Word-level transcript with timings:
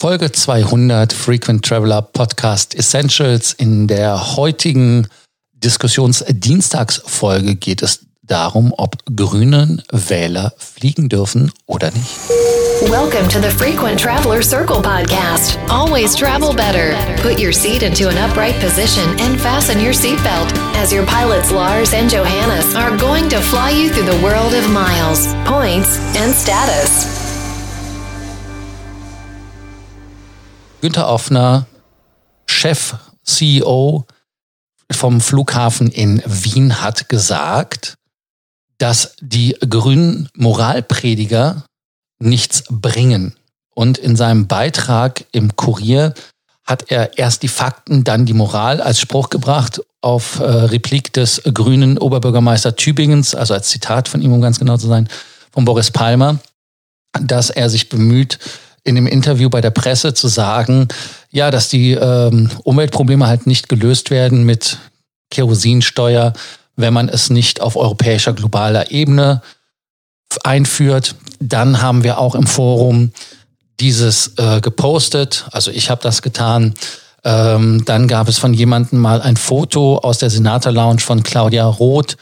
Folge 0.00 0.32
200 0.32 1.12
Frequent 1.12 1.62
Traveler 1.62 2.00
Podcast 2.00 2.74
Essentials. 2.74 3.52
In 3.52 3.86
der 3.86 4.34
heutigen 4.34 5.06
Diskussionsdienstagsfolge 5.52 7.56
geht 7.56 7.82
es 7.82 8.06
darum, 8.22 8.72
ob 8.78 8.96
grünen 9.14 9.82
Wähler 9.92 10.54
fliegen 10.56 11.10
dürfen 11.10 11.52
oder 11.66 11.90
nicht. 11.90 12.16
Welcome 12.88 13.28
to 13.28 13.42
the 13.42 13.50
Frequent 13.50 14.00
Traveler 14.00 14.42
Circle 14.42 14.80
podcast. 14.80 15.58
Always 15.68 16.16
travel 16.16 16.54
better. 16.54 16.96
Put 17.20 17.38
your 17.38 17.52
seat 17.52 17.82
into 17.82 18.08
an 18.08 18.16
upright 18.16 18.58
position 18.58 19.04
and 19.20 19.38
fasten 19.38 19.84
your 19.84 19.92
seatbelt 19.92 20.50
as 20.82 20.90
your 20.90 21.04
pilots 21.04 21.50
Lars 21.50 21.92
and 21.92 22.10
Johannes 22.10 22.74
are 22.74 22.96
going 22.96 23.28
to 23.28 23.38
fly 23.38 23.68
you 23.68 23.90
through 23.90 24.10
the 24.10 24.24
world 24.24 24.54
of 24.54 24.66
miles, 24.70 25.26
points, 25.44 25.98
and 26.16 26.32
status. 26.32 27.19
Günther 30.80 31.08
Offner, 31.08 31.66
Chef, 32.46 32.96
CEO 33.22 34.06
vom 34.90 35.20
Flughafen 35.20 35.90
in 35.90 36.22
Wien, 36.24 36.80
hat 36.80 37.08
gesagt, 37.08 37.94
dass 38.78 39.14
die 39.20 39.56
grünen 39.60 40.28
Moralprediger 40.34 41.64
nichts 42.18 42.64
bringen. 42.70 43.36
Und 43.74 43.98
in 43.98 44.16
seinem 44.16 44.46
Beitrag 44.46 45.24
im 45.32 45.54
Kurier 45.54 46.14
hat 46.64 46.90
er 46.90 47.18
erst 47.18 47.42
die 47.42 47.48
Fakten, 47.48 48.04
dann 48.04 48.26
die 48.26 48.32
Moral 48.32 48.80
als 48.80 49.00
Spruch 49.00 49.28
gebracht 49.30 49.80
auf 50.00 50.40
äh, 50.40 50.44
Replik 50.44 51.12
des 51.12 51.42
grünen 51.52 51.98
Oberbürgermeister 51.98 52.74
Tübingens, 52.74 53.34
also 53.34 53.54
als 53.54 53.68
Zitat 53.68 54.08
von 54.08 54.22
ihm, 54.22 54.32
um 54.32 54.40
ganz 54.40 54.58
genau 54.58 54.76
zu 54.76 54.86
sein, 54.86 55.08
von 55.52 55.64
Boris 55.64 55.90
Palmer, 55.90 56.38
dass 57.20 57.50
er 57.50 57.68
sich 57.68 57.88
bemüht, 57.88 58.38
in 58.84 58.94
dem 58.94 59.06
Interview 59.06 59.50
bei 59.50 59.60
der 59.60 59.70
Presse 59.70 60.14
zu 60.14 60.28
sagen, 60.28 60.88
ja, 61.30 61.50
dass 61.50 61.68
die 61.68 61.92
ähm, 61.92 62.50
Umweltprobleme 62.64 63.26
halt 63.26 63.46
nicht 63.46 63.68
gelöst 63.68 64.10
werden 64.10 64.44
mit 64.44 64.78
Kerosinsteuer, 65.30 66.32
wenn 66.76 66.94
man 66.94 67.08
es 67.08 67.30
nicht 67.30 67.60
auf 67.60 67.76
europäischer 67.76 68.32
globaler 68.32 68.90
Ebene 68.90 69.42
einführt. 70.44 71.14
Dann 71.40 71.82
haben 71.82 72.04
wir 72.04 72.18
auch 72.18 72.34
im 72.34 72.46
Forum 72.46 73.12
dieses 73.80 74.34
äh, 74.36 74.60
gepostet, 74.60 75.46
also 75.52 75.70
ich 75.70 75.90
habe 75.90 76.02
das 76.02 76.22
getan. 76.22 76.74
Ähm, 77.24 77.84
dann 77.84 78.08
gab 78.08 78.28
es 78.28 78.38
von 78.38 78.54
jemandem 78.54 78.98
mal 78.98 79.20
ein 79.20 79.36
Foto 79.36 79.98
aus 79.98 80.18
der 80.18 80.30
Senator 80.30 80.72
Lounge 80.72 81.00
von 81.00 81.22
Claudia 81.22 81.66
Roth. 81.66 82.16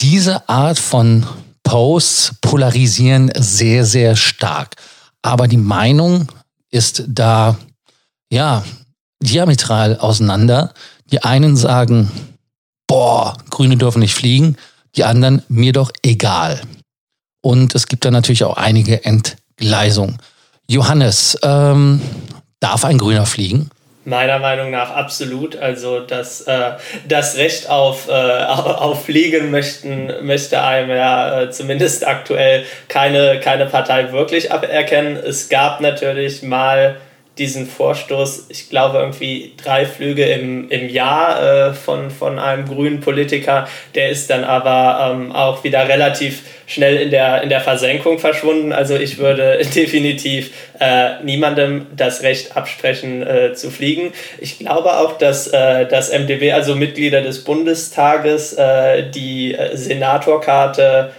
Diese 0.00 0.48
Art 0.48 0.78
von 0.78 1.26
Posts 1.62 2.36
polarisieren 2.40 3.30
sehr, 3.36 3.84
sehr 3.84 4.16
stark. 4.16 4.76
Aber 5.22 5.48
die 5.48 5.56
Meinung 5.56 6.28
ist 6.70 7.04
da, 7.08 7.58
ja, 8.32 8.64
diametral 9.22 9.98
auseinander. 9.98 10.72
Die 11.12 11.22
einen 11.22 11.56
sagen, 11.56 12.10
boah, 12.86 13.36
Grüne 13.50 13.76
dürfen 13.76 14.00
nicht 14.00 14.14
fliegen. 14.14 14.56
Die 14.96 15.04
anderen, 15.04 15.42
mir 15.48 15.72
doch 15.72 15.90
egal. 16.02 16.60
Und 17.42 17.74
es 17.74 17.86
gibt 17.86 18.04
da 18.04 18.10
natürlich 18.10 18.44
auch 18.44 18.56
einige 18.56 19.04
Entgleisungen. 19.04 20.18
Johannes, 20.68 21.38
ähm, 21.42 22.00
darf 22.60 22.84
ein 22.84 22.98
Grüner 22.98 23.26
fliegen? 23.26 23.70
Meiner 24.04 24.38
Meinung 24.38 24.70
nach 24.70 24.90
absolut. 24.92 25.56
Also 25.56 26.00
das, 26.00 26.40
äh, 26.42 26.72
das 27.06 27.36
Recht 27.36 27.68
auf, 27.68 28.08
äh, 28.08 28.12
auf 28.12 29.04
Fliegen 29.04 29.50
möchten, 29.50 30.10
möchte 30.22 30.62
einem 30.62 30.90
ja 30.90 31.42
äh, 31.42 31.50
zumindest 31.50 32.06
aktuell 32.06 32.64
keine, 32.88 33.40
keine 33.40 33.66
Partei 33.66 34.10
wirklich 34.12 34.52
aberkennen. 34.52 35.16
Es 35.16 35.50
gab 35.50 35.82
natürlich 35.82 36.42
mal 36.42 36.96
diesen 37.40 37.66
Vorstoß, 37.66 38.46
ich 38.50 38.68
glaube 38.68 38.98
irgendwie 38.98 39.54
drei 39.62 39.86
Flüge 39.86 40.26
im, 40.26 40.68
im 40.68 40.90
Jahr 40.90 41.70
äh, 41.70 41.72
von, 41.72 42.10
von 42.10 42.38
einem 42.38 42.68
grünen 42.68 43.00
Politiker, 43.00 43.66
der 43.94 44.10
ist 44.10 44.28
dann 44.28 44.44
aber 44.44 45.10
ähm, 45.12 45.32
auch 45.32 45.64
wieder 45.64 45.88
relativ 45.88 46.42
schnell 46.66 46.98
in 46.98 47.10
der, 47.10 47.42
in 47.42 47.48
der 47.48 47.62
Versenkung 47.62 48.18
verschwunden. 48.18 48.72
Also 48.72 48.94
ich 48.94 49.16
würde 49.16 49.58
definitiv 49.74 50.52
äh, 50.78 51.22
niemandem 51.24 51.86
das 51.96 52.22
Recht 52.22 52.56
absprechen 52.56 53.26
äh, 53.26 53.54
zu 53.54 53.70
fliegen. 53.70 54.12
Ich 54.38 54.58
glaube 54.58 54.98
auch, 54.98 55.16
dass 55.16 55.46
äh, 55.48 55.86
das 55.86 56.12
MDB, 56.12 56.52
also 56.52 56.76
Mitglieder 56.76 57.22
des 57.22 57.42
Bundestages, 57.42 58.52
äh, 58.52 59.10
die 59.10 59.54
äh, 59.54 59.76
Senatorkarte 59.76 61.12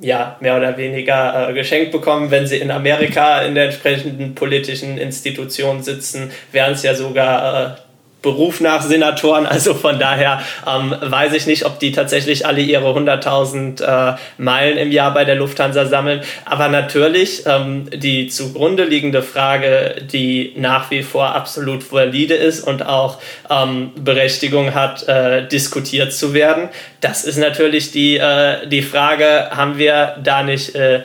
ja, 0.00 0.36
mehr 0.40 0.56
oder 0.56 0.76
weniger 0.76 1.48
äh, 1.48 1.54
geschenkt 1.54 1.92
bekommen. 1.92 2.30
Wenn 2.30 2.46
sie 2.46 2.58
in 2.58 2.70
Amerika 2.70 3.40
in 3.40 3.54
der 3.54 3.64
entsprechenden 3.64 4.34
politischen 4.34 4.98
Institution 4.98 5.82
sitzen, 5.82 6.30
wären 6.52 6.72
es 6.72 6.82
ja 6.82 6.94
sogar 6.94 7.76
äh, 7.78 7.85
Beruf 8.26 8.60
nach 8.60 8.82
Senatoren. 8.82 9.46
Also 9.46 9.72
von 9.72 10.00
daher 10.00 10.42
ähm, 10.66 10.92
weiß 11.00 11.32
ich 11.34 11.46
nicht, 11.46 11.64
ob 11.64 11.78
die 11.78 11.92
tatsächlich 11.92 12.44
alle 12.44 12.60
ihre 12.60 12.88
100.000 12.88 13.82
äh, 13.82 14.16
Meilen 14.36 14.78
im 14.78 14.90
Jahr 14.90 15.14
bei 15.14 15.24
der 15.24 15.36
Lufthansa 15.36 15.86
sammeln. 15.86 16.22
Aber 16.44 16.68
natürlich 16.68 17.44
ähm, 17.46 17.88
die 17.94 18.26
zugrunde 18.26 18.82
liegende 18.82 19.22
Frage, 19.22 19.94
die 20.12 20.54
nach 20.56 20.90
wie 20.90 21.04
vor 21.04 21.36
absolut 21.36 21.92
valide 21.92 22.34
ist 22.34 22.66
und 22.66 22.84
auch 22.84 23.18
ähm, 23.48 23.92
Berechtigung 23.94 24.74
hat, 24.74 25.06
äh, 25.06 25.46
diskutiert 25.46 26.12
zu 26.12 26.34
werden, 26.34 26.68
das 27.00 27.24
ist 27.24 27.38
natürlich 27.38 27.92
die, 27.92 28.16
äh, 28.16 28.66
die 28.66 28.82
Frage, 28.82 29.50
haben 29.52 29.78
wir 29.78 30.16
da 30.20 30.42
nicht 30.42 30.74
äh, 30.74 31.04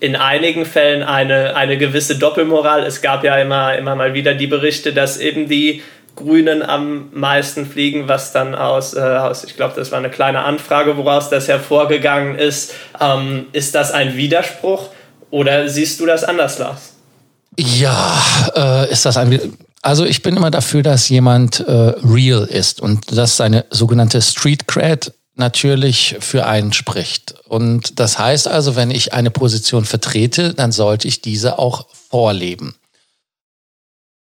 in 0.00 0.16
einigen 0.16 0.64
Fällen 0.64 1.02
eine, 1.02 1.54
eine 1.54 1.76
gewisse 1.76 2.18
Doppelmoral. 2.18 2.82
Es 2.84 3.02
gab 3.02 3.22
ja 3.22 3.36
immer, 3.36 3.76
immer 3.76 3.94
mal 3.94 4.14
wieder 4.14 4.34
die 4.34 4.48
Berichte, 4.48 4.92
dass 4.92 5.20
eben 5.20 5.48
die 5.48 5.82
Grünen 6.16 6.62
am 6.62 7.08
meisten 7.12 7.66
fliegen, 7.66 8.08
was 8.08 8.32
dann 8.32 8.54
aus, 8.54 8.94
äh, 8.94 9.00
aus 9.00 9.44
ich 9.44 9.56
glaube, 9.56 9.74
das 9.76 9.90
war 9.90 9.98
eine 9.98 10.10
kleine 10.10 10.40
Anfrage, 10.44 10.96
woraus 10.96 11.30
das 11.30 11.48
hervorgegangen 11.48 12.36
ist. 12.36 12.74
Ähm, 13.00 13.46
ist 13.52 13.74
das 13.74 13.90
ein 13.90 14.16
Widerspruch 14.16 14.88
oder 15.30 15.68
siehst 15.68 16.00
du 16.00 16.06
das 16.06 16.24
anders, 16.24 16.58
Lars? 16.58 16.94
Ja, 17.58 18.22
äh, 18.54 18.92
ist 18.92 19.04
das 19.04 19.16
ein 19.16 19.56
also 19.82 20.04
ich 20.04 20.22
bin 20.22 20.36
immer 20.36 20.52
dafür, 20.52 20.84
dass 20.84 21.08
jemand 21.08 21.58
äh, 21.58 21.72
real 21.72 22.44
ist 22.44 22.80
und 22.80 23.18
dass 23.18 23.36
seine 23.36 23.64
sogenannte 23.70 24.22
Street 24.22 24.68
Cred 24.68 25.12
natürlich 25.34 26.16
für 26.20 26.46
einen 26.46 26.72
spricht. 26.72 27.34
Und 27.48 27.98
das 27.98 28.18
heißt 28.18 28.46
also, 28.46 28.76
wenn 28.76 28.92
ich 28.92 29.12
eine 29.12 29.32
Position 29.32 29.84
vertrete, 29.84 30.54
dann 30.54 30.70
sollte 30.70 31.08
ich 31.08 31.20
diese 31.20 31.58
auch 31.58 31.86
vorleben. 32.10 32.76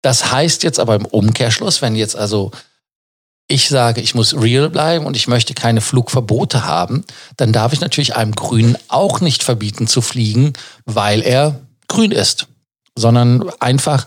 Das 0.01 0.31
heißt 0.31 0.63
jetzt 0.63 0.79
aber 0.79 0.95
im 0.95 1.05
Umkehrschluss, 1.05 1.81
wenn 1.81 1.95
jetzt 1.95 2.15
also 2.15 2.51
ich 3.51 3.67
sage, 3.67 3.99
ich 3.99 4.13
muss 4.13 4.39
real 4.39 4.69
bleiben 4.69 5.05
und 5.05 5.17
ich 5.17 5.27
möchte 5.27 5.55
keine 5.55 5.81
Flugverbote 5.81 6.65
haben, 6.65 7.03
dann 7.35 7.51
darf 7.51 7.73
ich 7.73 7.81
natürlich 7.81 8.15
einem 8.15 8.33
Grünen 8.33 8.77
auch 8.87 9.21
nicht 9.21 9.41
verbieten 9.43 9.87
zu 9.87 10.01
fliegen, 10.01 10.53
weil 10.85 11.21
er 11.23 11.59
grün 11.87 12.11
ist, 12.11 12.45
sondern 12.95 13.49
einfach, 13.59 14.05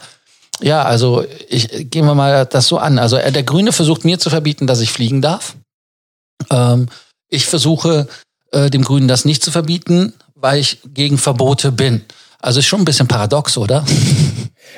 ja, 0.60 0.84
also 0.84 1.24
ich 1.48 1.90
gehen 1.90 2.06
wir 2.06 2.14
mal 2.14 2.46
das 2.46 2.68
so 2.68 2.78
an. 2.78 3.00
Also 3.00 3.16
der 3.16 3.42
Grüne 3.42 3.72
versucht 3.72 4.04
mir 4.04 4.20
zu 4.20 4.30
verbieten, 4.30 4.68
dass 4.68 4.80
ich 4.80 4.92
fliegen 4.92 5.20
darf. 5.20 5.56
Ähm, 6.50 6.88
ich 7.28 7.46
versuche 7.46 8.06
äh, 8.52 8.70
dem 8.70 8.84
Grünen 8.84 9.08
das 9.08 9.24
nicht 9.24 9.42
zu 9.42 9.50
verbieten, 9.50 10.12
weil 10.36 10.60
ich 10.60 10.78
gegen 10.86 11.18
Verbote 11.18 11.72
bin. 11.72 12.04
Also 12.42 12.58
ist 12.58 12.66
schon 12.66 12.80
ein 12.80 12.84
bisschen 12.84 13.06
paradox, 13.06 13.56
oder? 13.56 13.84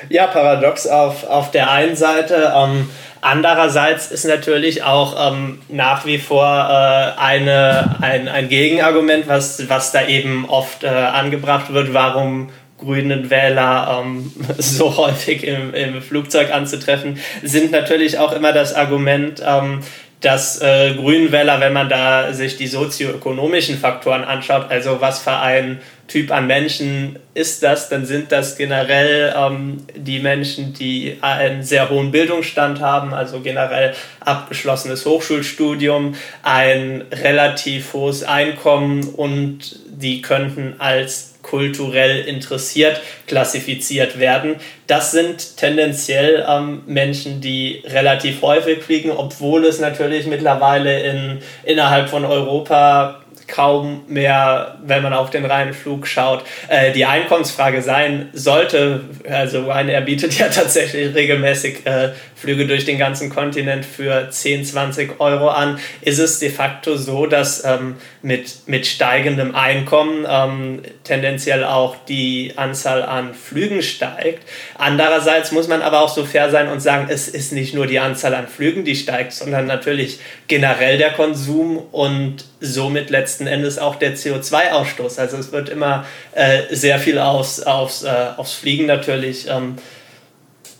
Ja, 0.09 0.27
paradox 0.27 0.85
auf, 0.85 1.23
auf 1.23 1.49
der 1.49 1.71
einen 1.71 1.95
Seite. 1.95 2.53
Ähm, 2.55 2.89
andererseits 3.21 4.11
ist 4.11 4.25
natürlich 4.25 4.83
auch 4.83 5.31
ähm, 5.33 5.59
nach 5.67 6.05
wie 6.05 6.19
vor 6.19 6.45
äh, 6.45 7.19
eine, 7.19 7.95
ein, 8.01 8.27
ein 8.27 8.47
Gegenargument, 8.47 9.27
was, 9.27 9.67
was 9.67 9.91
da 9.91 10.05
eben 10.05 10.47
oft 10.47 10.83
äh, 10.83 10.89
angebracht 10.89 11.73
wird, 11.73 11.93
warum 11.93 12.49
grünen 12.77 13.31
Wähler 13.31 14.03
ähm, 14.03 14.31
so 14.59 14.95
häufig 14.97 15.43
im, 15.43 15.73
im 15.73 16.01
Flugzeug 16.03 16.53
anzutreffen, 16.53 17.17
sind 17.41 17.71
natürlich 17.71 18.19
auch 18.19 18.31
immer 18.31 18.51
das 18.51 18.75
Argument, 18.75 19.41
ähm, 19.43 19.79
dass 20.21 20.61
äh, 20.61 20.93
Grünenwähler, 20.95 21.59
wenn 21.59 21.73
man 21.73 21.89
da 21.89 22.33
sich 22.33 22.57
die 22.57 22.67
sozioökonomischen 22.67 23.77
Faktoren 23.77 24.23
anschaut, 24.23 24.65
also 24.69 25.01
was 25.01 25.21
für 25.21 25.37
ein 25.37 25.79
Typ 26.07 26.31
an 26.31 26.45
Menschen 26.45 27.17
ist 27.33 27.63
das, 27.63 27.89
dann 27.89 28.05
sind 28.05 28.31
das 28.31 28.57
generell 28.57 29.33
ähm, 29.35 29.77
die 29.95 30.19
Menschen, 30.19 30.73
die 30.73 31.17
einen 31.21 31.63
sehr 31.63 31.89
hohen 31.89 32.11
Bildungsstand 32.11 32.79
haben, 32.79 33.13
also 33.13 33.39
generell 33.41 33.93
abgeschlossenes 34.19 35.05
Hochschulstudium, 35.05 36.15
ein 36.43 37.03
relativ 37.11 37.93
hohes 37.93 38.23
Einkommen 38.23 39.03
und 39.03 39.79
die 39.89 40.21
könnten 40.21 40.75
als 40.77 41.34
kulturell 41.45 42.25
interessiert 42.25 42.99
klassifiziert 43.27 44.19
werden. 44.19 44.55
Das 44.87 45.11
sind 45.11 45.57
tendenziell 45.57 46.45
ähm, 46.47 46.81
Menschen, 46.87 47.41
die 47.41 47.83
relativ 47.85 48.41
häufig 48.41 48.81
fliegen, 48.83 49.11
obwohl 49.11 49.65
es 49.65 49.79
natürlich 49.79 50.25
mittlerweile 50.25 50.99
in, 51.01 51.39
innerhalb 51.63 52.09
von 52.09 52.25
Europa 52.25 53.21
kaum 53.47 54.03
mehr, 54.07 54.77
wenn 54.83 55.03
man 55.03 55.13
auf 55.13 55.29
den 55.29 55.45
reinen 55.45 55.73
Flug 55.73 56.07
schaut, 56.07 56.43
äh, 56.67 56.91
die 56.91 57.05
Einkommensfrage 57.05 57.81
sein 57.81 58.29
sollte. 58.33 59.01
Also 59.29 59.65
Ryanair 59.65 60.01
bietet 60.01 60.37
ja 60.37 60.47
tatsächlich 60.49 61.13
regelmäßig 61.15 61.85
äh, 61.85 62.09
Flüge 62.35 62.67
durch 62.67 62.85
den 62.85 62.97
ganzen 62.97 63.29
Kontinent 63.29 63.85
für 63.85 64.29
10, 64.29 64.65
20 64.65 65.19
Euro 65.19 65.49
an. 65.49 65.79
Ist 66.01 66.19
es 66.19 66.39
de 66.39 66.49
facto 66.49 66.97
so, 66.97 67.25
dass 67.25 67.63
ähm, 67.63 67.95
mit, 68.21 68.67
mit 68.67 68.85
steigendem 68.85 69.55
Einkommen 69.55 70.25
ähm, 70.29 70.81
tendenziell 71.03 71.63
auch 71.63 71.95
die 72.07 72.53
Anzahl 72.55 73.03
an 73.03 73.33
Flügen 73.33 73.81
steigt? 73.81 74.43
Andererseits 74.77 75.51
muss 75.51 75.67
man 75.67 75.81
aber 75.81 76.01
auch 76.01 76.09
so 76.09 76.25
fair 76.25 76.51
sein 76.51 76.67
und 76.67 76.81
sagen, 76.81 77.07
es 77.09 77.27
ist 77.27 77.51
nicht 77.51 77.73
nur 77.73 77.87
die 77.87 77.99
Anzahl 77.99 78.33
an 78.35 78.47
Flügen, 78.47 78.83
die 78.83 78.95
steigt, 78.95 79.31
sondern 79.31 79.65
natürlich 79.65 80.19
generell 80.47 80.97
der 80.97 81.11
Konsum 81.11 81.77
und 81.91 82.45
somit 82.65 83.09
letzten 83.09 83.47
Endes 83.47 83.77
auch 83.77 83.95
der 83.95 84.15
CO2-Ausstoß. 84.15 85.19
Also 85.19 85.37
es 85.37 85.51
wird 85.51 85.69
immer 85.69 86.05
äh, 86.33 86.63
sehr 86.71 86.99
viel 86.99 87.19
aufs, 87.19 87.61
aufs, 87.61 88.03
äh, 88.03 88.09
aufs 88.37 88.53
Fliegen 88.53 88.85
natürlich 88.85 89.47
ähm, 89.49 89.77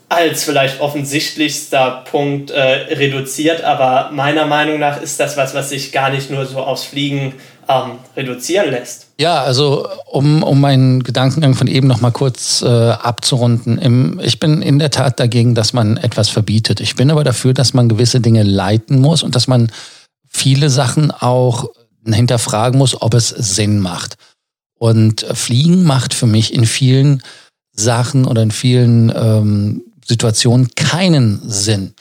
als 0.08 0.44
vielleicht 0.44 0.82
offensichtlichster 0.82 2.04
Punkt 2.10 2.52
äh, 2.52 2.62
reduziert, 2.62 3.64
aber 3.64 4.12
meiner 4.12 4.46
Meinung 4.46 4.80
nach 4.80 5.02
ist 5.02 5.20
das 5.20 5.36
was, 5.36 5.56
was 5.56 5.70
sich 5.70 5.92
gar 5.92 6.12
nicht 6.12 6.30
nur 6.30 6.46
so 6.46 6.60
aufs 6.60 6.84
Fliegen 6.84 7.34
ähm, 7.68 7.94
reduzieren 8.16 8.70
lässt. 8.70 9.08
Ja, 9.18 9.42
also 9.42 9.88
um, 10.06 10.44
um 10.44 10.62
meinen 10.62 11.04
Gedankengang 11.04 11.56
von 11.56 11.68
eben 11.68 11.88
noch 11.88 12.02
mal 12.02 12.12
kurz 12.12 12.62
äh, 12.62 12.68
abzurunden. 12.68 13.80
Im, 13.80 14.20
ich 14.24 14.40
bin 14.40 14.62
in 14.62 14.78
der 14.78 14.92
Tat 14.92 15.20
dagegen, 15.20 15.56
dass 15.56 15.74
man 15.74 15.98
etwas 15.98 16.30
verbietet. 16.30 16.82
Ich 16.82 16.96
bin 16.96 17.10
aber 17.10 17.24
dafür, 17.24 17.54
dass 17.54 17.74
man 17.74 17.90
gewisse 17.90 18.20
Dinge 18.20 18.44
leiten 18.44 19.00
muss 19.00 19.24
und 19.24 19.36
dass 19.36 19.48
man 19.48 19.72
viele 20.36 20.70
Sachen 20.70 21.12
auch 21.12 21.70
hinterfragen 22.06 22.78
muss, 22.78 23.02
ob 23.02 23.14
es 23.14 23.30
Sinn 23.30 23.80
macht. 23.80 24.16
Und 24.78 25.26
Fliegen 25.34 25.84
macht 25.84 26.14
für 26.14 26.28
mich 26.28 26.54
in 26.54 26.66
vielen 26.66 27.24
Sachen 27.72 28.26
oder 28.26 28.44
in 28.44 28.52
vielen 28.52 29.12
ähm, 29.16 29.84
Situationen 30.06 30.70
keinen 30.76 31.42
Sinn. 31.50 31.94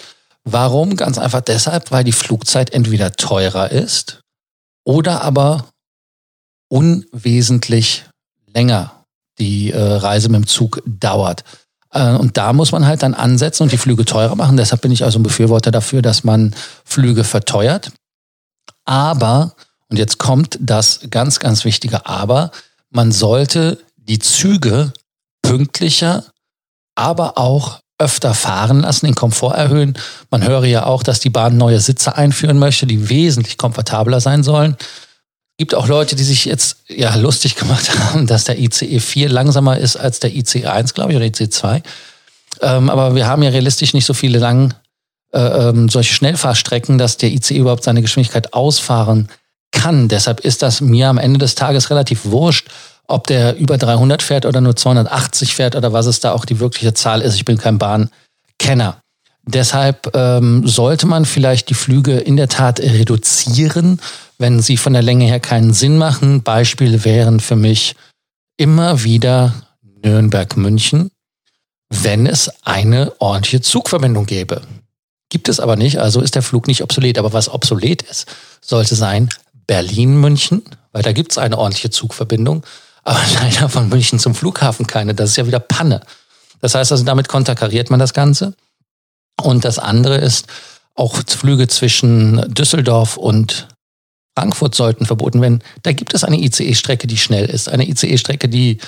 Warum? 0.45 0.97
Ganz 0.97 1.17
einfach 1.19 1.41
deshalb, 1.41 1.91
weil 1.91 2.05
die 2.05 2.13
Flugzeit 2.13 2.71
entweder 2.71 3.13
teurer 3.13 3.71
ist 3.71 4.21
oder 4.85 5.23
aber 5.23 5.69
unwesentlich 6.69 8.05
länger 8.53 9.05
die 9.39 9.71
äh, 9.71 9.81
Reise 9.81 10.29
mit 10.29 10.37
dem 10.37 10.47
Zug 10.47 10.83
dauert. 10.87 11.45
Äh, 11.91 12.15
und 12.15 12.37
da 12.37 12.53
muss 12.53 12.73
man 12.73 12.87
halt 12.87 13.03
dann 13.03 13.15
ansetzen 13.15 13.63
und 13.63 13.73
die 13.73 13.79
Flüge 13.79 14.05
teurer 14.05 14.37
machen. 14.37 14.57
Deshalb 14.57 14.83
bin 14.83 14.93
ich 14.93 15.05
also 15.05 15.19
ein 15.19 15.23
Befürworter 15.23 15.71
dafür, 15.71 16.03
dass 16.03 16.25
man 16.25 16.55
Flüge 16.85 17.25
verteuert. 17.25 17.91
Aber, 18.85 19.55
und 19.89 19.99
jetzt 19.99 20.19
kommt 20.19 20.59
das 20.61 21.01
ganz, 21.11 21.41
ganz 21.41 21.65
wichtige 21.65 22.07
Aber, 22.07 22.51
man 22.91 23.13
sollte 23.13 23.79
die 23.97 24.19
Züge 24.19 24.93
pünktlicher, 25.43 26.25
aber 26.95 27.39
auch 27.39 27.81
öfter 27.99 28.35
fahren 28.35 28.81
lassen, 28.81 29.07
den 29.07 29.15
Komfort 29.15 29.55
erhöhen. 29.55 29.95
Man 30.31 30.47
höre 30.47 30.65
ja 30.65 30.87
auch, 30.87 31.03
dass 31.03 31.21
die 31.21 31.31
Bahn 31.31 31.57
neue 31.57 31.81
Sitze 31.81 32.17
einführen 32.17 32.59
möchte, 32.59 32.87
die 32.87 33.09
wesentlich 33.09 33.57
komfortabler 33.57 34.21
sein 34.21 34.43
sollen. 34.43 34.77
Es 34.79 35.59
gibt 35.59 35.75
auch 35.75 35.87
Leute, 35.87 36.17
die 36.17 36.25
sich 36.25 36.45
jetzt 36.45 36.79
ja 36.89 37.15
lustig 37.15 37.55
gemacht 37.55 37.99
haben, 37.99 38.27
dass 38.27 38.45
der 38.45 38.59
ICE 38.59 38.99
4 38.99 39.29
langsamer 39.29 39.79
ist 39.79 39.97
als 39.97 40.19
der 40.19 40.35
ICE 40.35 40.67
1, 40.67 40.95
glaube 40.95 41.13
ich, 41.13 41.17
oder 41.17 41.27
ICE 41.27 41.49
2. 41.49 41.83
Ähm, 42.61 42.91
aber 42.91 43.15
wir 43.15 43.27
haben 43.27 43.43
ja 43.43 43.51
realistisch 43.51 43.95
nicht 43.95 44.07
so 44.07 44.15
viele 44.15 44.39
lang 44.39 44.75
äh, 45.35 45.69
ähm, 45.69 45.89
solche 45.89 46.15
Schnellfahrstrecken, 46.15 46.97
dass 46.97 47.17
der 47.17 47.31
ICE 47.31 47.59
überhaupt 47.59 47.85
seine 47.85 48.03
Geschwindigkeit 48.03 48.55
ausfahren 48.55 49.29
kann. 49.73 50.09
Deshalb 50.09 50.41
ist 50.41 50.63
das 50.63 50.81
mir 50.81 51.09
am 51.09 51.19
Ende 51.19 51.39
des 51.39 51.57
Tages 51.57 51.91
relativ 51.91 52.25
wurscht, 52.25 52.69
ob 53.07 53.27
der 53.27 53.57
über 53.57 53.77
300 53.77 54.23
fährt 54.23 54.47
oder 54.47 54.61
nur 54.61 54.77
280 54.77 55.55
fährt 55.55 55.77
oder 55.77 55.93
was 55.93 56.07
es 56.07 56.21
da 56.21 56.33
auch 56.33 56.45
die 56.45 56.61
wirkliche 56.61 56.95
Zahl 56.95 57.21
ist. 57.21 57.35
Ich 57.35 57.45
bin 57.45 57.59
kein 57.59 57.79
Bahnkenner. 57.79 59.01
Deshalb 59.47 60.15
ähm, 60.15 60.67
sollte 60.67 61.07
man 61.07 61.25
vielleicht 61.25 61.69
die 61.69 61.75
Flüge 61.75 62.19
in 62.19 62.37
der 62.37 62.49
Tat 62.49 62.81
reduzieren, 62.81 64.01
wenn 64.39 64.63
sie 64.63 64.77
von 64.77 64.95
der 64.95 65.03
Länge 65.03 65.27
her 65.27 65.41
keinen 65.41 65.75
Sinn 65.75 65.99
machen. 65.99 66.43
Beispiele 66.43 67.05
wären 67.05 67.41
für 67.41 67.57
mich 67.57 67.95
immer 68.57 69.03
wieder 69.03 69.53
Nürnberg-München, 70.03 71.11
wenn 71.91 72.27
es 72.27 72.51
eine 72.65 73.13
ordentliche 73.21 73.61
Zugverbindung 73.61 74.25
gäbe. 74.25 74.63
Gibt 75.35 75.49
es 75.49 75.59
aber 75.59 75.75
nicht, 75.75 75.99
also 75.99 76.21
ist 76.21 76.37
der 76.37 76.43
Flug 76.43 76.69
nicht 76.69 76.85
obsolet. 76.85 77.19
Aber 77.19 77.33
was 77.33 77.49
obsolet 77.49 78.03
ist, 78.03 78.27
sollte 78.61 78.95
sein 78.95 79.31
Berlin-München, 79.67 80.63
weil 80.93 81.03
da 81.03 81.11
gibt 81.11 81.33
es 81.33 81.39
eine 81.39 81.59
ordentliche 81.59 81.91
Zugverbindung 81.91 82.65
aber 83.05 83.21
leider 83.35 83.69
von 83.69 83.89
München 83.89 84.19
zum 84.19 84.35
Flughafen 84.35 84.87
keine. 84.87 85.15
Das 85.15 85.31
ist 85.31 85.37
ja 85.37 85.47
wieder 85.47 85.61
Panne. 85.61 86.01
Das 86.61 86.75
heißt 86.75 86.91
also, 86.93 87.05
damit 87.05 87.29
konterkariert 87.29 87.91
man 87.91 88.01
das 88.01 88.15
Ganze. 88.15 88.55
Und 89.41 89.65
das 89.65 89.79
andere 89.79 90.17
ist, 90.17 90.47
auch 90.95 91.21
Flüge 91.27 91.69
zwischen 91.69 92.55
Düsseldorf 92.55 93.17
und 93.17 93.69
Frankfurt 94.37 94.75
sollten 94.75 95.07
verboten 95.07 95.43
werden. 95.43 95.63
Da 95.83 95.93
gibt 95.93 96.15
es 96.15 96.25
eine 96.25 96.39
ICE-Strecke, 96.39 97.07
die 97.07 97.19
schnell 97.19 97.47
ist. 97.47 97.69
Eine 97.69 97.89
ICE-Strecke, 97.89 98.49
die 98.49 98.79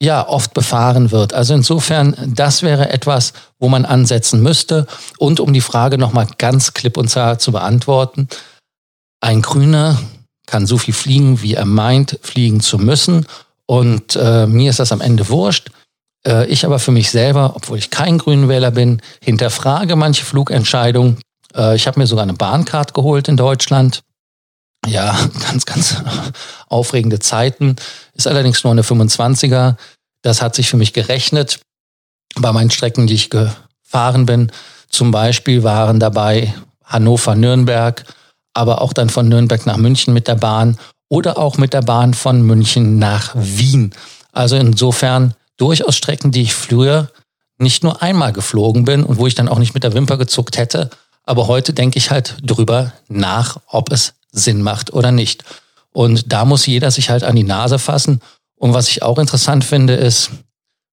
ja 0.00 0.26
oft 0.28 0.54
befahren 0.54 1.10
wird. 1.10 1.34
Also 1.34 1.54
insofern, 1.54 2.16
das 2.26 2.62
wäre 2.62 2.90
etwas, 2.90 3.32
wo 3.58 3.68
man 3.68 3.84
ansetzen 3.84 4.42
müsste. 4.42 4.86
Und 5.18 5.40
um 5.40 5.52
die 5.52 5.60
Frage 5.60 5.98
nochmal 5.98 6.28
ganz 6.38 6.74
klipp 6.74 6.96
und 6.96 7.10
klar 7.10 7.38
zu 7.38 7.52
beantworten, 7.52 8.28
ein 9.20 9.42
Grüner 9.42 9.98
kann 10.46 10.66
so 10.66 10.78
viel 10.78 10.94
fliegen, 10.94 11.42
wie 11.42 11.54
er 11.54 11.64
meint, 11.64 12.18
fliegen 12.22 12.60
zu 12.60 12.78
müssen. 12.78 13.26
Und 13.66 14.16
äh, 14.16 14.46
mir 14.46 14.70
ist 14.70 14.78
das 14.78 14.92
am 14.92 15.00
Ende 15.00 15.28
wurscht. 15.28 15.70
Äh, 16.26 16.46
ich 16.46 16.64
aber 16.64 16.78
für 16.78 16.92
mich 16.92 17.10
selber, 17.10 17.52
obwohl 17.54 17.78
ich 17.78 17.90
kein 17.90 18.18
Grünenwähler 18.18 18.70
bin, 18.70 19.02
hinterfrage 19.22 19.96
manche 19.96 20.24
Flugentscheidungen. 20.24 21.18
Äh, 21.54 21.76
ich 21.76 21.86
habe 21.86 22.00
mir 22.00 22.06
sogar 22.06 22.22
eine 22.22 22.34
Bahncard 22.34 22.94
geholt 22.94 23.28
in 23.28 23.36
Deutschland. 23.36 24.00
Ja, 24.88 25.18
ganz, 25.48 25.66
ganz 25.66 25.96
aufregende 26.68 27.18
Zeiten. 27.18 27.76
Ist 28.14 28.26
allerdings 28.26 28.64
nur 28.64 28.72
eine 28.72 28.82
25er. 28.82 29.76
Das 30.22 30.42
hat 30.42 30.54
sich 30.54 30.68
für 30.68 30.76
mich 30.76 30.92
gerechnet. 30.92 31.60
Bei 32.36 32.52
meinen 32.52 32.70
Strecken, 32.70 33.06
die 33.06 33.14
ich 33.14 33.30
gefahren 33.30 34.26
bin, 34.26 34.52
zum 34.88 35.10
Beispiel 35.10 35.62
waren 35.62 36.00
dabei 36.00 36.54
Hannover-Nürnberg, 36.84 38.04
aber 38.54 38.80
auch 38.80 38.92
dann 38.92 39.10
von 39.10 39.28
Nürnberg 39.28 39.66
nach 39.66 39.76
München 39.76 40.14
mit 40.14 40.28
der 40.28 40.34
Bahn 40.34 40.78
oder 41.08 41.38
auch 41.38 41.58
mit 41.58 41.72
der 41.72 41.82
Bahn 41.82 42.14
von 42.14 42.42
München 42.42 42.98
nach 42.98 43.32
Wien. 43.34 43.92
Also 44.32 44.56
insofern 44.56 45.34
durchaus 45.56 45.96
Strecken, 45.96 46.30
die 46.30 46.42
ich 46.42 46.54
früher 46.54 47.10
nicht 47.58 47.82
nur 47.82 48.02
einmal 48.02 48.32
geflogen 48.32 48.84
bin 48.84 49.04
und 49.04 49.18
wo 49.18 49.26
ich 49.26 49.34
dann 49.34 49.48
auch 49.48 49.58
nicht 49.58 49.74
mit 49.74 49.84
der 49.84 49.94
Wimper 49.94 50.16
gezuckt 50.16 50.56
hätte. 50.56 50.90
Aber 51.24 51.48
heute 51.48 51.74
denke 51.74 51.98
ich 51.98 52.10
halt 52.10 52.36
drüber 52.42 52.92
nach, 53.08 53.60
ob 53.66 53.92
es 53.92 54.14
Sinn 54.32 54.62
macht 54.62 54.92
oder 54.92 55.12
nicht. 55.12 55.44
Und 55.92 56.32
da 56.32 56.44
muss 56.44 56.66
jeder 56.66 56.90
sich 56.90 57.10
halt 57.10 57.24
an 57.24 57.36
die 57.36 57.44
Nase 57.44 57.78
fassen. 57.78 58.20
Und 58.56 58.74
was 58.74 58.88
ich 58.88 59.02
auch 59.02 59.18
interessant 59.18 59.64
finde, 59.64 59.94
ist, 59.94 60.30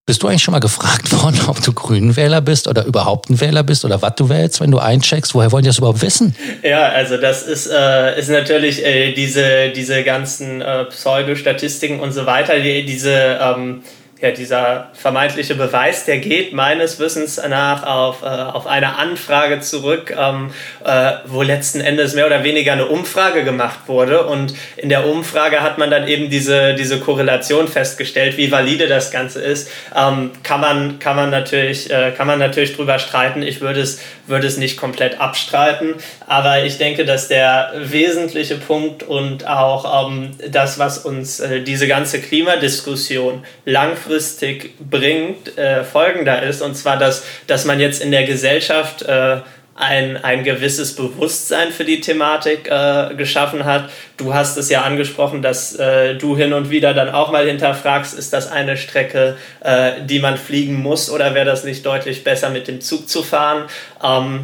bist 0.05 0.21
du 0.21 0.27
eigentlich 0.27 0.43
schon 0.43 0.51
mal 0.51 0.59
gefragt 0.59 1.11
worden, 1.23 1.39
ob 1.47 1.61
du 1.63 1.73
Grünenwähler 1.73 2.41
bist 2.41 2.67
oder 2.67 2.85
überhaupt 2.85 3.29
ein 3.29 3.39
Wähler 3.41 3.63
bist 3.63 3.85
oder 3.85 4.01
was 4.01 4.15
du 4.15 4.29
wählst, 4.29 4.61
wenn 4.61 4.71
du 4.71 4.79
eincheckst? 4.79 5.33
Woher 5.33 5.51
wollen 5.51 5.63
die 5.63 5.69
das 5.69 5.79
überhaupt 5.79 6.01
wissen? 6.01 6.35
Ja, 6.63 6.89
also 6.89 7.17
das 7.17 7.43
ist, 7.43 7.67
äh, 7.67 8.19
ist 8.19 8.29
natürlich 8.29 8.85
äh, 8.85 9.13
diese, 9.13 9.71
diese 9.75 10.03
ganzen 10.03 10.61
äh, 10.61 10.85
Pseudostatistiken 10.85 11.99
und 11.99 12.11
so 12.11 12.25
weiter, 12.25 12.59
die, 12.59 12.85
diese 12.85 13.39
ähm, 13.41 13.81
ja, 14.21 14.31
dieser 14.31 14.91
vermeintliche 14.93 15.55
Beweis, 15.55 16.05
der 16.05 16.19
geht 16.19 16.53
meines 16.53 16.99
Wissens 16.99 17.39
nach 17.49 17.83
auf, 17.83 18.21
äh, 18.21 18.27
auf 18.27 18.65
eine 18.65 18.95
Anfrage 18.95 19.59
zurück, 19.59 20.15
ähm, 20.17 20.51
äh, 20.85 21.11
wo 21.25 21.41
letzten 21.41 21.81
Endes 21.81 22.15
mehr 22.15 22.25
oder 22.25 22.45
weniger 22.45 22.71
eine 22.71 22.85
Umfrage 22.85 23.43
gemacht 23.43 23.79
wurde. 23.87 24.25
Und 24.25 24.53
in 24.77 24.87
der 24.87 25.05
Umfrage 25.05 25.61
hat 25.61 25.77
man 25.77 25.91
dann 25.91 26.07
eben 26.07 26.29
diese, 26.29 26.75
diese 26.75 27.01
Korrelation 27.01 27.67
festgestellt, 27.67 28.37
wie 28.37 28.49
valide 28.51 28.87
das 28.87 29.11
Ganze 29.11 29.41
ist. 29.41 29.69
Ähm, 29.93 30.31
kann, 30.43 30.61
man, 30.61 30.99
kann, 30.99 31.17
man 31.17 31.29
natürlich, 31.29 31.91
äh, 31.91 32.13
kann 32.15 32.25
man 32.25 32.39
natürlich 32.39 32.73
drüber 32.73 32.99
streiten. 32.99 33.41
Ich 33.41 33.59
würde 33.59 33.81
es, 33.81 34.01
würde 34.27 34.47
es 34.47 34.55
nicht 34.55 34.77
komplett 34.77 35.19
abstreiten. 35.19 35.95
Aber 36.25 36.63
ich 36.63 36.77
denke, 36.77 37.03
dass 37.03 37.27
der 37.27 37.73
wesentliche 37.79 38.55
Punkt 38.55 39.03
und 39.03 39.45
auch 39.45 40.09
ähm, 40.09 40.31
das, 40.49 40.79
was 40.79 40.99
uns 40.99 41.41
äh, 41.41 41.59
diese 41.59 41.89
ganze 41.89 42.21
Klimadiskussion 42.21 43.43
langfristig 43.65 44.04
langfristig 44.05 44.73
bringt, 44.79 45.57
äh, 45.57 45.83
folgender 45.83 46.43
ist. 46.43 46.61
Und 46.61 46.75
zwar, 46.75 46.97
dass, 46.97 47.25
dass 47.47 47.65
man 47.65 47.79
jetzt 47.79 48.01
in 48.01 48.11
der 48.11 48.25
Gesellschaft 48.25 49.01
äh, 49.03 49.41
ein, 49.77 50.23
ein 50.23 50.45
gewisses 50.45 50.95
Bewusstsein 50.95 51.71
für 51.71 51.83
die 51.83 51.99
Thematik 51.99 52.69
äh, 52.69 53.13
geschaffen 53.15 53.65
hat. 53.65 53.89
Du 54.15 54.33
hast 54.33 54.55
es 54.57 54.69
ja 54.69 54.83
angesprochen, 54.83 55.41
dass 55.41 55.75
äh, 55.75 56.15
du 56.15 56.37
hin 56.37 56.53
und 56.53 56.69
wieder 56.69 56.93
dann 56.93 57.09
auch 57.09 57.29
mal 57.31 57.45
hinterfragst, 57.45 58.17
ist 58.17 58.31
das 58.31 58.49
eine 58.49 58.77
Strecke, 58.77 59.35
äh, 59.61 60.01
die 60.05 60.19
man 60.19 60.37
fliegen 60.37 60.81
muss 60.81 61.09
oder 61.09 61.35
wäre 61.35 61.45
das 61.45 61.65
nicht 61.65 61.85
deutlich 61.85 62.23
besser 62.23 62.51
mit 62.51 62.69
dem 62.69 62.79
Zug 62.79 63.09
zu 63.09 63.21
fahren? 63.21 63.65
Ähm, 64.01 64.43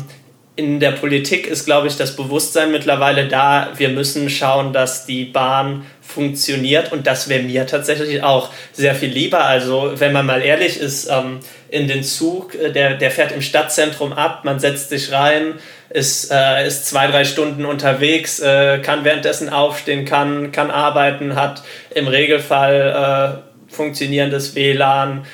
in 0.57 0.81
der 0.81 0.91
Politik 0.91 1.47
ist, 1.47 1.65
glaube 1.65 1.87
ich, 1.87 1.95
das 1.95 2.17
Bewusstsein 2.17 2.71
mittlerweile 2.71 3.27
da, 3.27 3.69
wir 3.77 3.89
müssen 3.89 4.29
schauen, 4.29 4.73
dass 4.73 5.05
die 5.05 5.23
Bahn 5.23 5.85
funktioniert 6.11 6.91
und 6.91 7.07
das 7.07 7.29
wäre 7.29 7.43
mir 7.43 7.65
tatsächlich 7.65 8.21
auch 8.21 8.49
sehr 8.73 8.93
viel 8.95 9.09
lieber. 9.09 9.45
Also 9.45 9.93
wenn 9.95 10.13
man 10.13 10.25
mal 10.25 10.41
ehrlich 10.41 10.79
ist, 10.79 11.09
ähm, 11.09 11.39
in 11.69 11.87
den 11.87 12.03
Zug, 12.03 12.53
äh, 12.55 12.71
der, 12.71 12.95
der 12.95 13.11
fährt 13.11 13.31
im 13.31 13.41
Stadtzentrum 13.41 14.13
ab, 14.13 14.41
man 14.43 14.59
setzt 14.59 14.89
sich 14.89 15.11
rein, 15.11 15.55
ist, 15.89 16.31
äh, 16.31 16.67
ist 16.67 16.87
zwei, 16.87 17.07
drei 17.07 17.23
Stunden 17.23 17.65
unterwegs, 17.65 18.39
äh, 18.39 18.79
kann 18.79 19.03
währenddessen 19.03 19.49
aufstehen, 19.49 20.05
kann, 20.05 20.51
kann 20.51 20.69
arbeiten, 20.69 21.35
hat 21.35 21.63
im 21.95 22.07
Regelfall 22.07 23.41
äh, 23.69 23.73
funktionierendes 23.73 24.55
WLAN 24.55 25.25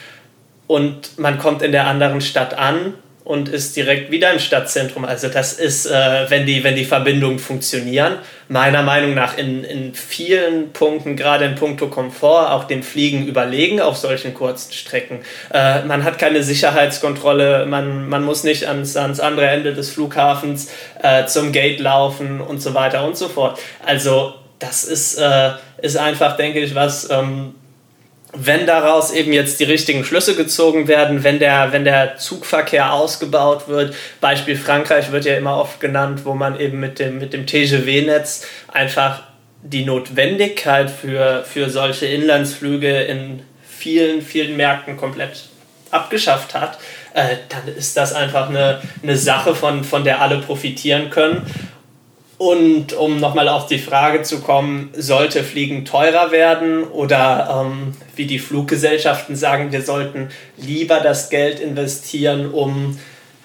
und 0.68 1.18
man 1.18 1.40
kommt 1.40 1.62
in 1.62 1.72
der 1.72 1.88
anderen 1.88 2.22
Stadt 2.22 2.58
an 2.58 2.94
und 3.28 3.50
ist 3.50 3.76
direkt 3.76 4.10
wieder 4.10 4.32
im 4.32 4.40
Stadtzentrum. 4.40 5.04
Also 5.04 5.28
das 5.28 5.52
ist, 5.52 5.86
äh, 5.86 6.30
wenn, 6.30 6.46
die, 6.46 6.64
wenn 6.64 6.78
die 6.78 6.86
Verbindungen 6.86 7.40
funktionieren, 7.40 8.20
meiner 8.48 8.84
Meinung 8.84 9.16
nach 9.16 9.38
in, 9.38 9.66
in 9.66 9.94
vielen 9.94 10.72
Punkten, 10.72 11.18
gerade 11.18 11.44
in 11.44 11.56
puncto 11.56 11.88
Komfort, 11.90 12.52
auch 12.52 12.64
dem 12.64 12.84
Fliegen 12.84 13.28
überlegen 13.28 13.82
auf 13.82 13.98
solchen 13.98 14.34
kurzen 14.34 14.72
Strecken. 14.72 15.20
Äh, 15.54 15.84
man 15.84 16.06
hat 16.06 16.20
keine 16.20 16.42
Sicherheitskontrolle, 16.42 17.66
man, 17.66 18.08
man 18.08 18.24
muss 18.24 18.46
nicht 18.46 18.66
ans, 18.66 18.96
ans 18.96 19.20
andere 19.20 19.48
Ende 19.48 19.74
des 19.74 19.92
Flughafens 19.92 20.72
äh, 21.04 21.26
zum 21.26 21.52
Gate 21.52 21.82
laufen 21.82 22.40
und 22.40 22.62
so 22.62 22.74
weiter 22.76 23.06
und 23.06 23.18
so 23.18 23.28
fort. 23.28 23.60
Also 23.86 24.36
das 24.60 24.86
ist, 24.86 25.18
äh, 25.18 25.50
ist 25.82 25.98
einfach, 25.98 26.38
denke 26.38 26.62
ich, 26.62 26.76
was... 26.76 27.10
Ähm, 27.12 27.56
wenn 28.34 28.66
daraus 28.66 29.12
eben 29.12 29.32
jetzt 29.32 29.60
die 29.60 29.64
richtigen 29.64 30.04
Schlüsse 30.04 30.36
gezogen 30.36 30.88
werden, 30.88 31.24
wenn 31.24 31.40
der, 31.40 31.72
wenn 31.72 31.86
der 31.86 32.18
Zugverkehr 32.18 32.94
ausgebaut 32.94 33.68
wird, 33.68 33.96
Beispiel 34.20 34.58
Frankreich 34.58 35.12
wird 35.12 35.26
ja 35.26 35.38
immer 35.38 35.58
oft 35.58 35.80
genannt, 35.80 36.22
wo 36.26 36.34
man 36.34 36.60
eben 36.60 36.80
mit 36.80 37.00
dem, 37.00 37.20
mit 37.20 37.34
dem 37.34 37.46
TGW-Netz 37.46 38.46
einfach 38.68 39.24
die 39.64 39.86
Notwendigkeit 39.86 40.90
für, 40.90 41.44
für 41.44 41.70
solche 41.70 42.06
Inlandsflüge 42.06 43.04
in 43.04 43.42
vielen, 43.68 44.22
vielen 44.22 44.58
Märkten 44.58 44.98
komplett 44.98 45.46
abgeschafft 45.92 46.54
hat, 46.54 46.78
äh, 47.14 47.38
dann 47.50 47.74
ist 47.76 47.96
das 47.96 48.14
einfach 48.14 48.50
eine, 48.50 48.82
eine 49.02 49.18
Sache, 49.18 49.56
von, 49.56 49.84
von 49.84 50.04
der 50.04 50.22
alle 50.22 50.40
profitieren 50.40 51.10
können. 51.10 51.42
Und 52.38 52.94
um 52.94 53.20
nochmal 53.20 53.50
auf 53.50 53.66
die 53.66 53.80
Frage 53.80 54.22
zu 54.22 54.42
kommen, 54.42 54.92
sollte 54.96 55.44
Fliegen 55.44 55.86
teurer 55.86 56.32
werden 56.32 56.84
oder 56.84 57.66
ähm, 57.66 57.94
wie 58.16 58.28
die 58.28 58.38
Fluggesellschaften 58.38 59.36
sagen, 59.36 59.72
wir 59.72 59.82
sollten 59.82 60.30
lieber 60.56 61.00
das 61.00 61.32
Geld 61.32 61.60
investieren, 61.60 62.52
um 62.52 63.00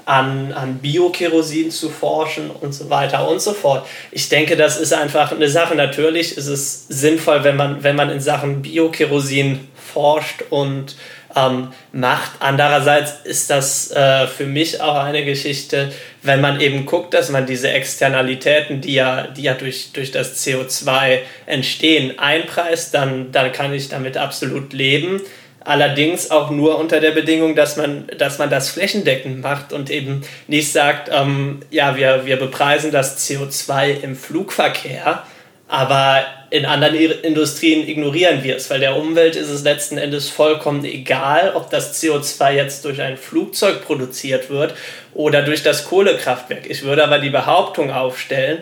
an, 0.04 0.52
an 0.52 0.78
Biokerosin 0.78 1.70
zu 1.70 1.88
forschen 1.88 2.50
und 2.50 2.74
so 2.74 2.90
weiter 2.90 3.28
und 3.30 3.40
so 3.40 3.52
fort. 3.52 3.86
Ich 4.10 4.28
denke, 4.28 4.56
das 4.56 4.78
ist 4.78 4.92
einfach 4.92 5.32
eine 5.32 5.48
Sache. 5.48 5.74
Natürlich 5.74 6.36
ist 6.36 6.48
es 6.48 6.86
sinnvoll, 6.88 7.44
wenn 7.44 7.56
man, 7.56 7.82
wenn 7.82 7.96
man 7.96 8.10
in 8.10 8.20
Sachen 8.20 8.60
Biokerosin 8.60 9.60
forscht 9.92 10.42
und 10.50 10.96
ähm, 11.36 11.72
macht. 11.92 12.32
Andererseits 12.40 13.20
ist 13.24 13.50
das 13.50 13.90
äh, 13.90 14.26
für 14.26 14.46
mich 14.46 14.80
auch 14.80 14.96
eine 14.96 15.24
Geschichte, 15.24 15.92
wenn 16.22 16.40
man 16.40 16.60
eben 16.60 16.86
guckt, 16.86 17.14
dass 17.14 17.30
man 17.30 17.46
diese 17.46 17.70
Externalitäten, 17.70 18.80
die 18.80 18.94
ja, 18.94 19.26
die 19.26 19.42
ja 19.42 19.54
durch, 19.54 19.92
durch 19.92 20.10
das 20.10 20.44
CO2 20.44 21.18
entstehen, 21.46 22.18
einpreist, 22.18 22.94
dann, 22.94 23.32
dann 23.32 23.52
kann 23.52 23.72
ich 23.72 23.88
damit 23.88 24.16
absolut 24.16 24.72
leben. 24.72 25.20
Allerdings 25.64 26.30
auch 26.30 26.50
nur 26.50 26.78
unter 26.78 27.00
der 27.00 27.12
Bedingung, 27.12 27.54
dass 27.54 27.76
man, 27.76 28.08
dass 28.18 28.38
man 28.38 28.50
das 28.50 28.70
flächendeckend 28.70 29.42
macht 29.42 29.72
und 29.72 29.90
eben 29.90 30.22
nicht 30.48 30.72
sagt, 30.72 31.08
ähm, 31.12 31.60
ja, 31.70 31.96
wir, 31.96 32.26
wir 32.26 32.36
bepreisen 32.36 32.90
das 32.90 33.28
CO2 33.28 34.02
im 34.02 34.16
Flugverkehr, 34.16 35.22
aber 35.68 36.24
in 36.52 36.66
anderen 36.66 36.94
Industrien 37.22 37.88
ignorieren 37.88 38.44
wir 38.44 38.56
es, 38.56 38.68
weil 38.68 38.78
der 38.78 38.96
Umwelt 38.96 39.36
ist 39.36 39.48
es 39.48 39.62
letzten 39.62 39.96
Endes 39.96 40.28
vollkommen 40.28 40.84
egal, 40.84 41.52
ob 41.54 41.70
das 41.70 41.98
CO2 41.98 42.52
jetzt 42.52 42.84
durch 42.84 43.00
ein 43.00 43.16
Flugzeug 43.16 43.86
produziert 43.86 44.50
wird 44.50 44.74
oder 45.14 45.40
durch 45.40 45.62
das 45.62 45.86
Kohlekraftwerk. 45.86 46.68
Ich 46.68 46.82
würde 46.82 47.04
aber 47.04 47.20
die 47.20 47.30
Behauptung 47.30 47.90
aufstellen, 47.90 48.58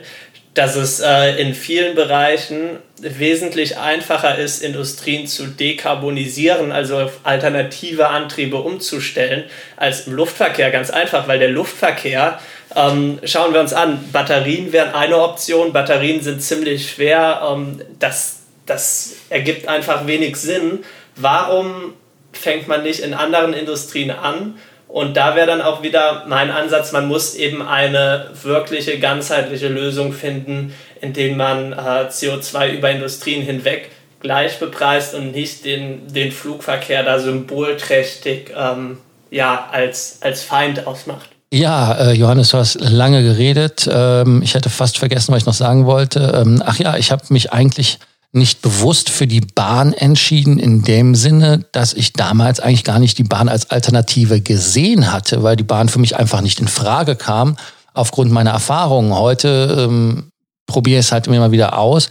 dass 0.54 0.76
es 0.76 1.00
äh, 1.00 1.40
in 1.40 1.52
vielen 1.52 1.96
Bereichen 1.96 2.78
wesentlich 3.00 3.76
einfacher 3.76 4.38
ist, 4.38 4.62
Industrien 4.62 5.26
zu 5.26 5.48
dekarbonisieren, 5.48 6.70
also 6.70 6.96
auf 6.96 7.20
alternative 7.24 8.06
Antriebe 8.08 8.58
umzustellen, 8.58 9.44
als 9.76 10.06
im 10.06 10.12
Luftverkehr. 10.12 10.70
Ganz 10.70 10.90
einfach, 10.90 11.26
weil 11.26 11.40
der 11.40 11.50
Luftverkehr 11.50 12.38
ähm, 12.76 13.18
schauen 13.24 13.52
wir 13.52 13.60
uns 13.60 13.72
an, 13.72 14.08
Batterien 14.12 14.72
wären 14.72 14.94
eine 14.94 15.18
Option. 15.18 15.72
Batterien 15.72 16.20
sind 16.20 16.42
ziemlich 16.42 16.90
schwer. 16.90 17.42
Ähm, 17.50 17.80
das, 17.98 18.40
das 18.66 19.14
ergibt 19.28 19.68
einfach 19.68 20.06
wenig 20.06 20.36
Sinn. 20.36 20.84
Warum 21.16 21.94
fängt 22.32 22.68
man 22.68 22.82
nicht 22.82 23.00
in 23.00 23.14
anderen 23.14 23.52
Industrien 23.52 24.10
an? 24.10 24.58
Und 24.86 25.16
da 25.16 25.36
wäre 25.36 25.46
dann 25.46 25.62
auch 25.62 25.82
wieder 25.82 26.24
mein 26.26 26.50
Ansatz, 26.50 26.90
man 26.90 27.06
muss 27.06 27.36
eben 27.36 27.62
eine 27.62 28.30
wirkliche 28.42 28.98
ganzheitliche 28.98 29.68
Lösung 29.68 30.12
finden, 30.12 30.74
indem 31.00 31.36
man 31.36 31.72
äh, 31.72 32.08
CO2 32.08 32.70
über 32.70 32.90
Industrien 32.90 33.42
hinweg 33.42 33.90
gleich 34.20 34.58
bepreist 34.58 35.14
und 35.14 35.32
nicht 35.32 35.64
den, 35.64 36.12
den 36.12 36.32
Flugverkehr 36.32 37.04
da 37.04 37.18
symbolträchtig 37.18 38.52
ähm, 38.56 38.98
ja, 39.30 39.68
als, 39.70 40.18
als 40.22 40.42
Feind 40.42 40.86
ausmacht. 40.86 41.30
Ja, 41.52 41.92
äh, 41.94 42.12
Johannes, 42.12 42.50
du 42.50 42.58
hast 42.58 42.80
lange 42.80 43.24
geredet. 43.24 43.88
Ähm, 43.92 44.40
ich 44.42 44.54
hätte 44.54 44.70
fast 44.70 44.98
vergessen, 44.98 45.32
was 45.32 45.42
ich 45.42 45.46
noch 45.46 45.54
sagen 45.54 45.84
wollte. 45.84 46.32
Ähm, 46.40 46.62
ach 46.64 46.78
ja, 46.78 46.96
ich 46.96 47.10
habe 47.10 47.24
mich 47.30 47.52
eigentlich 47.52 47.98
nicht 48.32 48.62
bewusst 48.62 49.10
für 49.10 49.26
die 49.26 49.40
Bahn 49.40 49.92
entschieden, 49.92 50.60
in 50.60 50.82
dem 50.82 51.16
Sinne, 51.16 51.64
dass 51.72 51.92
ich 51.92 52.12
damals 52.12 52.60
eigentlich 52.60 52.84
gar 52.84 53.00
nicht 53.00 53.18
die 53.18 53.24
Bahn 53.24 53.48
als 53.48 53.70
Alternative 53.70 54.40
gesehen 54.40 55.12
hatte, 55.12 55.42
weil 55.42 55.56
die 55.56 55.64
Bahn 55.64 55.88
für 55.88 55.98
mich 55.98 56.16
einfach 56.16 56.40
nicht 56.40 56.60
in 56.60 56.68
Frage 56.68 57.16
kam, 57.16 57.56
aufgrund 57.92 58.30
meiner 58.30 58.52
Erfahrungen. 58.52 59.12
Heute 59.12 59.88
ähm, 59.88 60.30
probiere 60.66 61.00
ich 61.00 61.06
es 61.06 61.12
halt 61.12 61.26
immer 61.26 61.50
wieder 61.50 61.76
aus. 61.76 62.10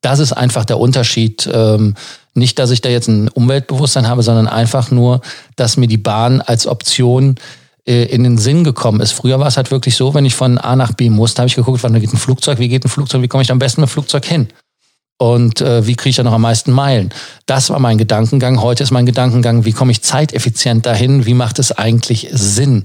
Das 0.00 0.18
ist 0.18 0.32
einfach 0.32 0.64
der 0.64 0.80
Unterschied. 0.80 1.48
Ähm, 1.52 1.94
nicht, 2.34 2.58
dass 2.58 2.72
ich 2.72 2.80
da 2.80 2.88
jetzt 2.88 3.06
ein 3.06 3.28
Umweltbewusstsein 3.28 4.08
habe, 4.08 4.24
sondern 4.24 4.48
einfach 4.48 4.90
nur, 4.90 5.20
dass 5.54 5.76
mir 5.76 5.86
die 5.86 5.96
Bahn 5.96 6.40
als 6.40 6.66
Option 6.66 7.36
äh, 7.86 8.04
in 8.04 8.24
den 8.24 8.38
Sinn 8.38 8.64
gekommen 8.64 9.00
ist. 9.00 9.12
Früher 9.12 9.38
war 9.40 9.46
es 9.46 9.56
halt 9.56 9.70
wirklich 9.70 9.96
so, 9.96 10.14
wenn 10.14 10.24
ich 10.24 10.34
von 10.34 10.58
A 10.58 10.76
nach 10.76 10.92
B 10.92 11.10
musste, 11.10 11.42
habe 11.42 11.48
ich 11.48 11.56
geguckt, 11.56 11.82
wann 11.82 11.98
geht 12.00 12.12
ein 12.12 12.18
Flugzeug, 12.18 12.58
wie 12.58 12.68
geht 12.68 12.84
ein 12.84 12.88
Flugzeug, 12.88 13.22
wie 13.22 13.28
komme 13.28 13.42
ich 13.42 13.50
am 13.50 13.58
besten 13.58 13.80
mit 13.80 13.90
dem 13.90 13.92
Flugzeug 13.92 14.24
hin? 14.24 14.48
Und 15.18 15.60
äh, 15.60 15.86
wie 15.86 15.96
kriege 15.96 16.10
ich 16.10 16.16
da 16.16 16.22
noch 16.22 16.32
am 16.32 16.40
meisten 16.40 16.72
Meilen? 16.72 17.12
Das 17.44 17.68
war 17.68 17.78
mein 17.78 17.98
Gedankengang. 17.98 18.62
Heute 18.62 18.82
ist 18.82 18.90
mein 18.90 19.04
Gedankengang, 19.04 19.66
wie 19.66 19.72
komme 19.72 19.92
ich 19.92 20.00
zeiteffizient 20.00 20.86
dahin? 20.86 21.26
Wie 21.26 21.34
macht 21.34 21.58
es 21.58 21.72
eigentlich 21.72 22.28
Sinn? 22.32 22.84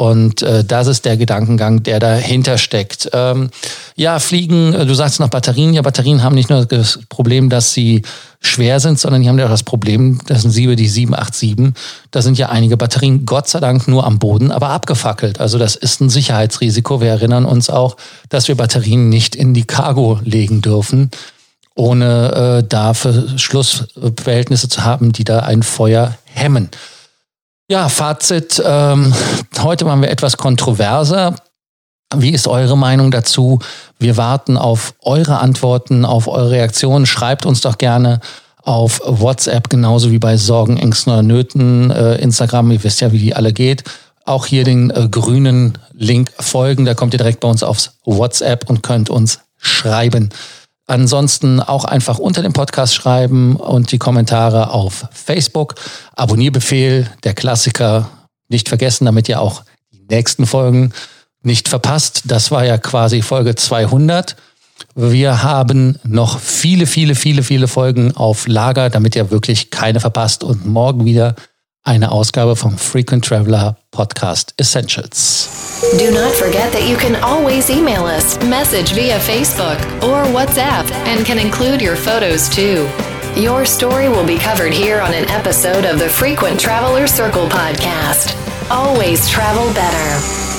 Und 0.00 0.40
äh, 0.40 0.64
das 0.64 0.86
ist 0.86 1.04
der 1.04 1.18
Gedankengang, 1.18 1.82
der 1.82 2.00
dahinter 2.00 2.56
steckt. 2.56 3.10
Ähm, 3.12 3.50
ja, 3.96 4.18
Fliegen, 4.18 4.72
äh, 4.72 4.86
du 4.86 4.94
sagst 4.94 5.20
noch 5.20 5.28
Batterien. 5.28 5.74
Ja, 5.74 5.82
Batterien 5.82 6.22
haben 6.22 6.34
nicht 6.34 6.48
nur 6.48 6.64
das 6.64 7.00
Problem, 7.10 7.50
dass 7.50 7.74
sie 7.74 8.00
schwer 8.40 8.80
sind, 8.80 8.98
sondern 8.98 9.20
die 9.20 9.28
haben 9.28 9.38
ja 9.38 9.44
auch 9.44 9.50
das 9.50 9.62
Problem, 9.62 10.18
das 10.26 10.40
sind 10.40 10.52
sie 10.52 10.74
die 10.74 10.88
787. 10.88 11.74
Da 12.12 12.22
sind 12.22 12.38
ja 12.38 12.48
einige 12.48 12.78
Batterien, 12.78 13.26
Gott 13.26 13.48
sei 13.48 13.60
Dank, 13.60 13.88
nur 13.88 14.06
am 14.06 14.18
Boden, 14.18 14.52
aber 14.52 14.70
abgefackelt. 14.70 15.38
Also 15.38 15.58
das 15.58 15.76
ist 15.76 16.00
ein 16.00 16.08
Sicherheitsrisiko. 16.08 17.02
Wir 17.02 17.10
erinnern 17.10 17.44
uns 17.44 17.68
auch, 17.68 17.98
dass 18.30 18.48
wir 18.48 18.54
Batterien 18.54 19.10
nicht 19.10 19.36
in 19.36 19.52
die 19.52 19.66
Cargo 19.66 20.18
legen 20.24 20.62
dürfen, 20.62 21.10
ohne 21.74 22.62
äh, 22.62 22.66
da 22.66 22.94
Schlussverhältnisse 22.94 24.70
zu 24.70 24.82
haben, 24.82 25.12
die 25.12 25.24
da 25.24 25.40
ein 25.40 25.62
Feuer 25.62 26.16
hemmen. 26.24 26.70
Ja, 27.70 27.88
Fazit. 27.88 28.60
Ähm, 28.66 29.14
heute 29.60 29.86
waren 29.86 30.02
wir 30.02 30.10
etwas 30.10 30.36
kontroverser. 30.36 31.36
Wie 32.12 32.32
ist 32.32 32.48
eure 32.48 32.76
Meinung 32.76 33.12
dazu? 33.12 33.60
Wir 33.96 34.16
warten 34.16 34.56
auf 34.56 34.94
eure 35.02 35.38
Antworten, 35.38 36.04
auf 36.04 36.26
eure 36.26 36.50
Reaktionen. 36.50 37.06
Schreibt 37.06 37.46
uns 37.46 37.60
doch 37.60 37.78
gerne 37.78 38.18
auf 38.64 39.00
WhatsApp, 39.04 39.70
genauso 39.70 40.10
wie 40.10 40.18
bei 40.18 40.36
Sorgen, 40.36 40.78
Ängsten 40.78 41.12
oder 41.12 41.22
Nöten. 41.22 41.92
Äh, 41.92 42.16
Instagram, 42.16 42.72
ihr 42.72 42.82
wisst 42.82 43.02
ja, 43.02 43.12
wie 43.12 43.20
die 43.20 43.36
alle 43.36 43.52
geht. 43.52 43.84
Auch 44.24 44.46
hier 44.46 44.64
den 44.64 44.90
äh, 44.90 45.06
grünen 45.08 45.78
Link 45.92 46.32
folgen. 46.40 46.84
Da 46.86 46.94
kommt 46.94 47.14
ihr 47.14 47.18
direkt 47.18 47.38
bei 47.38 47.46
uns 47.46 47.62
aufs 47.62 47.92
WhatsApp 48.04 48.68
und 48.68 48.82
könnt 48.82 49.10
uns 49.10 49.42
schreiben. 49.58 50.30
Ansonsten 50.90 51.60
auch 51.60 51.84
einfach 51.84 52.18
unter 52.18 52.42
dem 52.42 52.52
Podcast 52.52 52.96
schreiben 52.96 53.54
und 53.54 53.92
die 53.92 53.98
Kommentare 53.98 54.70
auf 54.70 55.06
Facebook. 55.12 55.76
Abonnierbefehl, 56.16 57.08
der 57.22 57.32
Klassiker, 57.32 58.10
nicht 58.48 58.68
vergessen, 58.68 59.04
damit 59.04 59.28
ihr 59.28 59.40
auch 59.40 59.62
die 59.92 60.04
nächsten 60.10 60.46
Folgen 60.46 60.92
nicht 61.44 61.68
verpasst. 61.68 62.22
Das 62.24 62.50
war 62.50 62.64
ja 62.64 62.76
quasi 62.76 63.22
Folge 63.22 63.54
200. 63.54 64.34
Wir 64.96 65.44
haben 65.44 65.96
noch 66.02 66.40
viele, 66.40 66.86
viele, 66.86 67.14
viele, 67.14 67.44
viele 67.44 67.68
Folgen 67.68 68.16
auf 68.16 68.48
Lager, 68.48 68.90
damit 68.90 69.14
ihr 69.14 69.30
wirklich 69.30 69.70
keine 69.70 70.00
verpasst 70.00 70.42
und 70.42 70.66
morgen 70.66 71.04
wieder 71.04 71.36
eine 71.84 72.12
Ausgabe 72.12 72.56
vom 72.56 72.76
Frequent 72.76 73.24
Traveler 73.24 73.76
Podcast 73.90 74.54
Essentials. 74.58 75.48
Do 75.98 76.10
not 76.10 76.32
forget 76.34 76.72
that 76.72 76.86
you 76.88 76.96
can 76.96 77.16
always 77.22 77.70
email 77.70 78.04
us, 78.04 78.38
message 78.44 78.92
via 78.92 79.18
Facebook 79.18 79.78
or 80.02 80.24
WhatsApp, 80.34 80.90
and 81.06 81.24
can 81.24 81.38
include 81.38 81.80
your 81.80 81.96
photos 81.96 82.48
too. 82.48 82.88
Your 83.34 83.64
story 83.64 84.08
will 84.08 84.26
be 84.26 84.38
covered 84.38 84.74
here 84.74 85.00
on 85.00 85.14
an 85.14 85.28
episode 85.30 85.84
of 85.84 85.98
the 85.98 86.08
Frequent 86.08 86.60
Traveler 86.60 87.06
Circle 87.06 87.48
podcast. 87.48 88.36
Always 88.70 89.28
travel 89.28 89.72
better. 89.72 90.49